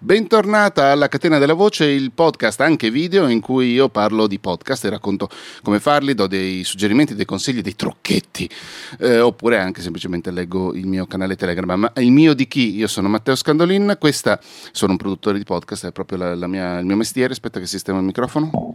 [0.00, 4.84] Bentornata alla Catena della Voce, il podcast anche video in cui io parlo di podcast
[4.84, 5.28] e racconto
[5.64, 8.48] come farli, do dei suggerimenti, dei consigli, dei trucchetti,
[9.00, 11.76] eh, oppure anche semplicemente leggo il mio canale Telegram.
[11.76, 12.76] Ma il mio di chi?
[12.76, 14.38] Io sono Matteo Scandolin, questa
[14.70, 17.32] sono un produttore di podcast, è proprio la, la mia, il mio mestiere.
[17.32, 18.70] Aspetta che sistema il microfono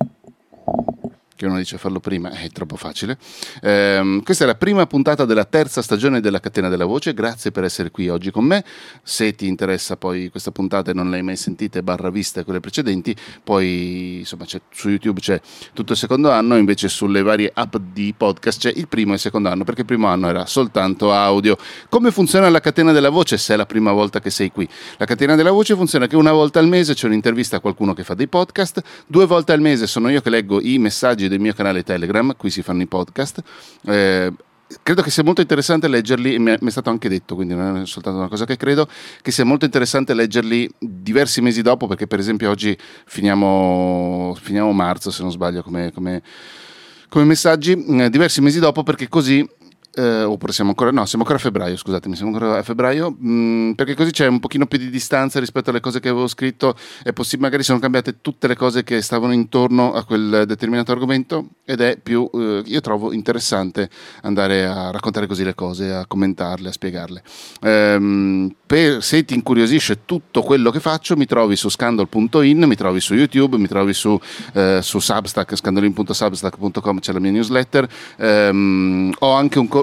[1.43, 3.17] che uno dice farlo prima è troppo facile.
[3.61, 7.65] Eh, questa è la prima puntata della terza stagione della Catena della Voce, grazie per
[7.65, 8.63] essere qui oggi con me.
[9.03, 13.13] Se ti interessa poi questa puntata e non l'hai mai sentita, barra vista quelle precedenti,
[13.43, 15.39] poi insomma su YouTube c'è
[15.73, 19.19] tutto il secondo anno, invece sulle varie app di podcast c'è il primo e il
[19.19, 21.57] secondo anno, perché il primo anno era soltanto audio.
[21.89, 24.67] Come funziona la Catena della Voce se è la prima volta che sei qui?
[24.97, 28.05] La Catena della Voce funziona che una volta al mese c'è un'intervista a qualcuno che
[28.05, 31.53] fa dei podcast, due volte al mese sono io che leggo i messaggi del mio
[31.53, 33.43] canale Telegram, qui si fanno i podcast.
[33.85, 34.31] Eh,
[34.81, 38.19] credo che sia molto interessante leggerli, mi è, stato anche detto, quindi non è soltanto
[38.19, 38.87] una cosa che credo,
[39.21, 42.75] che sia molto interessante leggerli diversi mesi dopo, perché per esempio oggi
[43.05, 46.21] finiamo, finiamo marzo, se non sbaglio, come, come,
[47.09, 49.47] come messaggi, eh, diversi mesi dopo, perché così
[49.95, 53.29] eh, oppure siamo ancora, no, siamo ancora a febbraio, scusatemi, siamo ancora a febbraio, mh,
[53.29, 56.75] mm, perché così c'è un pochino più di distanza rispetto alle cose che avevo scritto,
[57.03, 61.49] è possibile, magari sono cambiate tutte le cose che stavano intorno a quel determinato argomento
[61.65, 63.89] ed è più, eh, io trovo interessante
[64.21, 67.23] andare a raccontare così le cose, a commentarle, a spiegarle.
[67.61, 72.99] Ehm, per, se ti incuriosisce tutto quello che faccio, mi trovi su scandal.in, mi trovi
[72.99, 74.19] su YouTube, mi trovi su,
[74.53, 79.82] eh, su Substack, scandalin.substack.com, c'è la mia newsletter, ehm, ho anche un...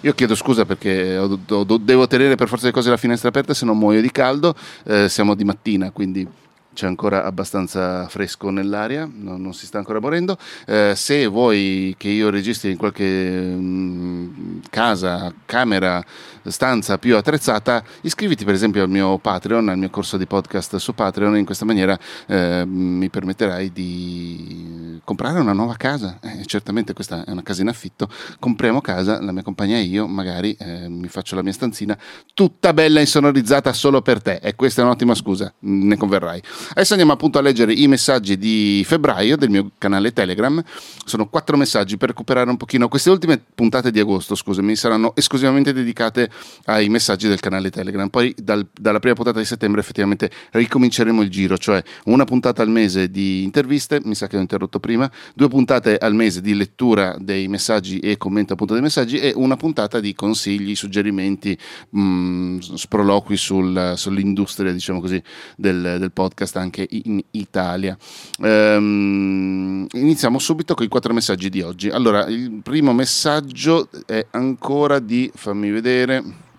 [0.00, 3.54] Io chiedo scusa perché ho, ho, devo tenere per forza di cose la finestra aperta,
[3.54, 4.54] se no muoio di caldo.
[4.84, 6.26] Eh, siamo di mattina, quindi
[6.74, 10.38] c'è ancora abbastanza fresco nell'aria, no, non si sta ancora morendo.
[10.66, 16.02] Eh, se vuoi che io registri in qualche mh, mm, casa, camera,
[16.44, 20.94] stanza più attrezzata, iscriviti per esempio al mio Patreon, al mio corso di podcast su
[20.94, 26.18] Patreon, in questa maniera eh, mi permetterai di comprare una nuova casa.
[26.20, 30.06] Eh, certamente questa è una casa in affitto, compriamo casa, la mia compagna e io,
[30.06, 31.96] magari eh, mi faccio la mia stanzina
[32.34, 36.42] tutta bella insonorizzata solo per te e questa è un'ottima scusa, ne converrai.
[36.70, 40.62] Adesso andiamo appunto a leggere i messaggi di febbraio del mio canale Telegram.
[41.04, 42.88] Sono quattro messaggi per recuperare un pochino.
[42.88, 46.30] Queste ultime puntate di agosto, scusami, saranno esclusivamente dedicate
[46.66, 48.08] ai messaggi del canale Telegram.
[48.08, 52.68] Poi dal, dalla prima puntata di settembre effettivamente ricominceremo il giro, cioè una puntata al
[52.68, 57.16] mese di interviste, mi sa che ho interrotto prima, due puntate al mese di lettura
[57.18, 61.56] dei messaggi e commento appunto dei messaggi e una puntata di consigli, suggerimenti,
[61.90, 65.22] mh, mm, sproloqui sul, sull'industria, diciamo così,
[65.56, 67.96] del, del podcast podcast anche in Italia.
[68.38, 71.88] Um, iniziamo subito con i quattro messaggi di oggi.
[71.88, 76.50] Allora, il primo messaggio è ancora di, fammi vedere.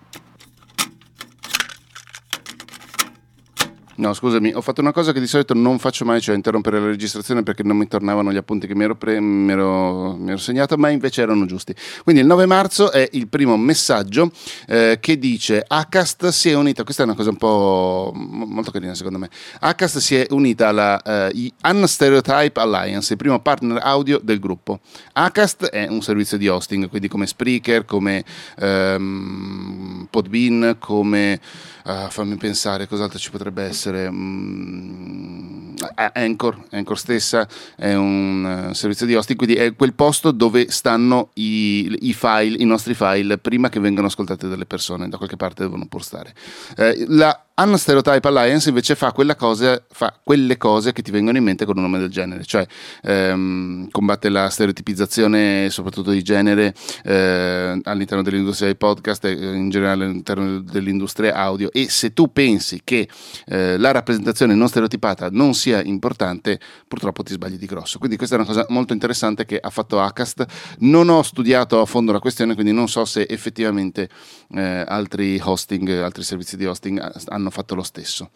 [3.96, 6.88] No, scusami, ho fatto una cosa che di solito non faccio mai, cioè interrompere la
[6.88, 10.38] registrazione perché non mi tornavano gli appunti che mi ero, pre- mi ero, mi ero
[10.38, 11.76] segnato, ma invece erano giusti.
[12.02, 14.32] Quindi il 9 marzo è il primo messaggio
[14.68, 18.96] eh, che dice Acast si è unita, questa è una cosa un po' molto carina
[18.96, 24.40] secondo me, Acast si è unita alla uh, Unstereotype Alliance, il primo partner audio del
[24.40, 24.80] gruppo.
[25.14, 28.24] Acast è un servizio di hosting, quindi come Spreaker, come
[28.60, 31.40] um, Podbean, come...
[31.86, 33.83] Uh, fammi pensare cos'altro ci potrebbe essere.
[33.92, 35.74] Mm,
[36.14, 41.30] Anchor, Anchor stessa è un uh, servizio di hosting, quindi è quel posto dove stanno
[41.34, 45.64] i, i, file, i nostri file, prima che vengano ascoltati dalle persone, da qualche parte
[45.64, 46.34] devono pur stare.
[46.78, 51.66] Uh, la Unstereotype Alliance invece fa, cosa, fa, quelle cose che ti vengono in mente
[51.66, 52.66] con un nome del genere, cioè
[53.04, 60.06] ehm, combatte la stereotipizzazione soprattutto di genere eh, all'interno dell'industria dei podcast e in generale
[60.06, 63.08] all'interno dell'industria audio e se tu pensi che
[63.46, 68.00] eh, la rappresentazione non stereotipata non sia importante purtroppo ti sbagli di grosso.
[68.00, 70.44] Quindi questa è una cosa molto interessante che ha fatto Acast.
[70.80, 74.10] Non ho studiato a fondo la questione quindi non so se effettivamente
[74.56, 78.32] eh, altri hosting, altri servizi di hosting hanno hanno fatto lo stesso.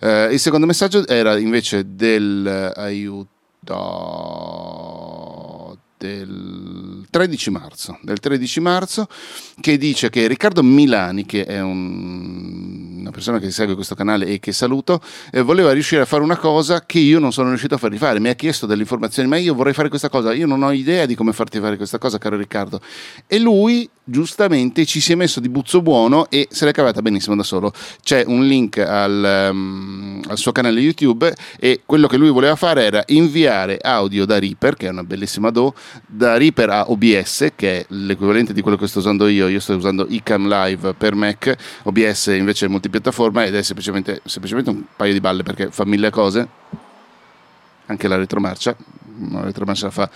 [0.00, 3.28] Eh, il secondo messaggio era invece del aiuto
[5.98, 9.06] del 13 marzo, del 13 marzo
[9.60, 14.38] che dice che Riccardo Milani, che è un, una persona che segue questo canale e
[14.38, 15.00] che saluto,
[15.30, 18.18] eh, voleva riuscire a fare una cosa che io non sono riuscito a fargli fare.
[18.20, 21.04] Mi ha chiesto delle informazioni, ma io vorrei fare questa cosa, io non ho idea
[21.06, 22.80] di come farti fare questa cosa, caro Riccardo.
[23.26, 27.36] E lui giustamente ci si è messo di buzzo buono e se l'è cavata benissimo
[27.36, 27.72] da solo.
[28.02, 32.84] C'è un link al, um, al, suo canale YouTube e quello che lui voleva fare
[32.84, 35.74] era inviare audio da Reaper, che è una bellissima DO,
[36.06, 39.48] da Reaper a OBS, che è l'equivalente di quello che sto usando io.
[39.48, 41.54] Io sto usando iCam Live per Mac,
[41.84, 46.10] OBS invece è multipiattaforma ed è semplicemente, semplicemente un paio di balle perché fa mille
[46.10, 46.46] cose,
[47.86, 48.76] anche la retromarcia,
[49.30, 50.10] la retromarcia la fa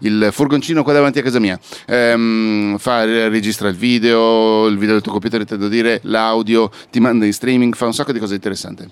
[0.00, 5.02] il furgoncino qua davanti a casa mia, ehm, fa, registra il video, il video del
[5.02, 8.88] tuo computer intendo dire, l'audio, ti manda in streaming, fa un sacco di cose interessanti.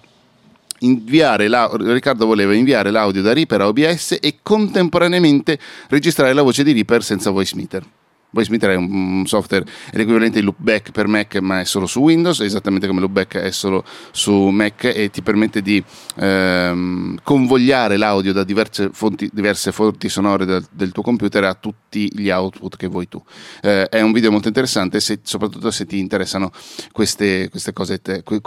[0.82, 5.58] Inviare la, Riccardo voleva inviare l'audio da Reaper a OBS e contemporaneamente
[5.88, 7.84] registrare la voce di Reaper senza voice meter.
[8.30, 12.40] VoiceMeter è un software, è l'equivalente di Loopback per Mac, ma è solo su Windows,
[12.40, 15.82] esattamente come Loopback è solo su Mac e ti permette di
[16.16, 22.08] ehm, convogliare l'audio da diverse fonti, diverse fonti sonore del, del, tuo computer a tutti
[22.12, 23.22] gli output che vuoi tu.
[23.62, 26.52] Eh, è un video molto interessante, se, soprattutto se ti interessano
[26.92, 28.40] queste, queste, cosette, que,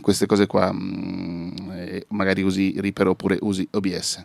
[0.00, 1.65] queste cose qua, mh, mm,
[2.08, 4.24] magari usi Reaper oppure usi OBS.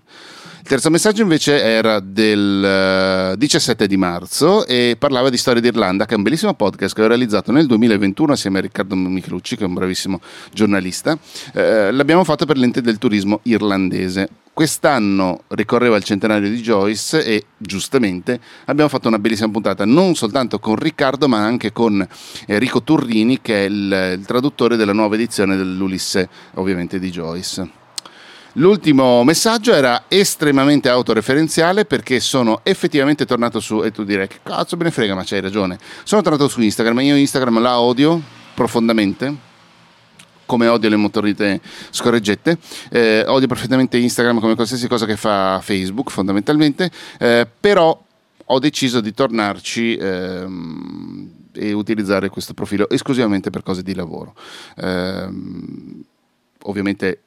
[0.61, 6.05] Il terzo messaggio invece era del 17 eh, di marzo e parlava di Storia d'Irlanda,
[6.05, 9.63] che è un bellissimo podcast che ho realizzato nel 2021 assieme a Riccardo Michelucci, che
[9.63, 10.21] è un bravissimo
[10.53, 11.17] giornalista.
[11.53, 14.29] Eh, l'abbiamo fatto per l'ente del turismo irlandese.
[14.53, 20.59] Quest'anno ricorreva il centenario di Joyce e giustamente abbiamo fatto una bellissima puntata non soltanto
[20.59, 22.05] con Riccardo ma anche con
[22.47, 27.69] Enrico Turrini che è il, il traduttore della nuova edizione dell'Ulisse ovviamente di Joyce.
[28.55, 34.75] L'ultimo messaggio era estremamente autoreferenziale perché sono effettivamente tornato su, e tu direi che cazzo
[34.75, 35.77] me ne frega, ma c'hai ragione.
[36.03, 38.21] Sono tornato su Instagram, io Instagram la odio
[38.53, 39.49] profondamente
[40.51, 41.61] come odio le motorite
[41.91, 42.57] scorreggette,
[42.89, 47.97] eh, odio perfettamente Instagram come qualsiasi cosa che fa Facebook fondamentalmente, eh, però
[48.43, 54.35] ho deciso di tornarci ehm, e utilizzare questo profilo esclusivamente per cose di lavoro.
[54.75, 55.29] Eh,
[56.63, 57.21] ovviamente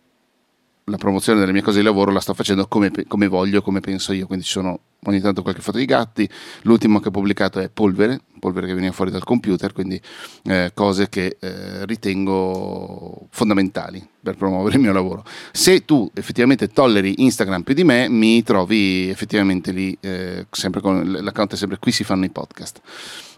[0.84, 4.12] la promozione delle mie cose di lavoro la sto facendo come, come voglio, come penso
[4.12, 6.28] io, quindi ci sono ogni tanto qualche foto di gatti,
[6.62, 10.00] l'ultimo che ho pubblicato è polvere, polvere che viene fuori dal computer, quindi
[10.44, 15.24] eh, cose che eh, ritengo fondamentali per promuovere il mio lavoro.
[15.52, 21.18] Se tu effettivamente tolleri Instagram più di me, mi trovi effettivamente lì, eh, sempre con
[21.20, 22.80] l'account è sempre qui si fanno i podcast.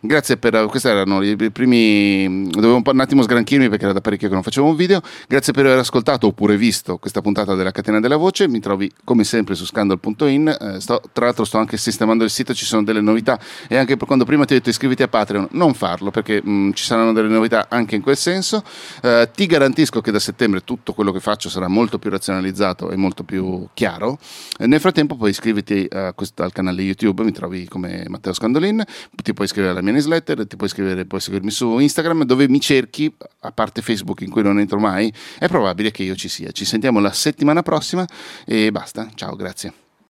[0.01, 4.01] Grazie per questi erano i primi dovevo un, po', un attimo sgranchirmi perché era da
[4.01, 5.01] parecchio che non facevo un video.
[5.27, 8.47] Grazie per aver ascoltato oppure visto questa puntata della catena della voce.
[8.47, 10.57] Mi trovi come sempre su scandal.in.
[10.61, 13.39] Eh, sto, tra l'altro sto anche sistemando il sito, ci sono delle novità
[13.69, 16.73] e anche quando prima ti ho detto iscriviti a Patreon, non farlo perché mh, mm,
[16.73, 18.63] ci saranno delle novità anche in quel senso.
[19.03, 22.97] Eh, ti garantisco che da settembre tutto quello che faccio sarà molto più razionalizzato e
[22.97, 24.19] molto più chiaro.
[24.59, 28.83] Eh, nel frattempo poi iscriviti questo, al canale YouTube, mi trovi come Matteo Scandolin,
[29.23, 32.61] ti puoi iscrivere alla mia newsletter, ti puoi, scrivere, puoi seguirmi su Instagram dove mi
[32.61, 36.51] cerchi, a parte Facebook in cui non entro mai, è probabile che io ci sia.
[36.51, 38.07] Ci sentiamo la settimana prossima
[38.45, 39.09] e basta.
[39.15, 39.86] Ciao, grazie.